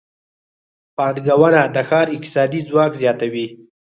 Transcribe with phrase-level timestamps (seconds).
[0.97, 3.47] پانګونه د ښار اقتصادي ځواک زیاتوي.